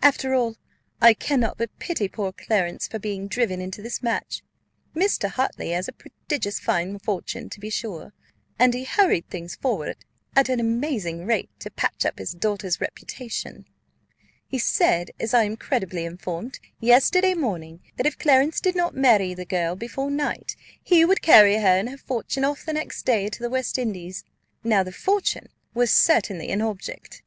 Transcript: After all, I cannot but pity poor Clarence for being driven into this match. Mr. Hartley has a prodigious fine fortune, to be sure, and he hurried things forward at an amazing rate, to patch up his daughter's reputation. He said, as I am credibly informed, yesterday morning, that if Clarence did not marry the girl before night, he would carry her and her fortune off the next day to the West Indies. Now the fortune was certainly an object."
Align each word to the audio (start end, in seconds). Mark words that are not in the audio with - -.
After 0.00 0.32
all, 0.32 0.54
I 1.00 1.12
cannot 1.12 1.58
but 1.58 1.76
pity 1.80 2.06
poor 2.06 2.30
Clarence 2.32 2.86
for 2.86 3.00
being 3.00 3.26
driven 3.26 3.60
into 3.60 3.82
this 3.82 4.00
match. 4.00 4.40
Mr. 4.94 5.28
Hartley 5.28 5.70
has 5.70 5.88
a 5.88 5.92
prodigious 5.92 6.60
fine 6.60 7.00
fortune, 7.00 7.48
to 7.50 7.58
be 7.58 7.68
sure, 7.68 8.12
and 8.60 8.74
he 8.74 8.84
hurried 8.84 9.28
things 9.28 9.56
forward 9.56 9.96
at 10.36 10.48
an 10.48 10.60
amazing 10.60 11.26
rate, 11.26 11.50
to 11.58 11.68
patch 11.68 12.06
up 12.06 12.20
his 12.20 12.30
daughter's 12.32 12.80
reputation. 12.80 13.64
He 14.46 14.56
said, 14.56 15.10
as 15.18 15.34
I 15.34 15.42
am 15.42 15.56
credibly 15.56 16.04
informed, 16.04 16.60
yesterday 16.78 17.34
morning, 17.34 17.80
that 17.96 18.06
if 18.06 18.16
Clarence 18.16 18.60
did 18.60 18.76
not 18.76 18.94
marry 18.94 19.34
the 19.34 19.44
girl 19.44 19.74
before 19.74 20.12
night, 20.12 20.54
he 20.80 21.04
would 21.04 21.22
carry 21.22 21.56
her 21.56 21.66
and 21.80 21.88
her 21.88 21.98
fortune 21.98 22.44
off 22.44 22.64
the 22.64 22.72
next 22.72 23.02
day 23.04 23.28
to 23.28 23.42
the 23.42 23.50
West 23.50 23.76
Indies. 23.78 24.22
Now 24.62 24.84
the 24.84 24.92
fortune 24.92 25.48
was 25.74 25.90
certainly 25.92 26.52
an 26.52 26.62
object." 26.62 27.24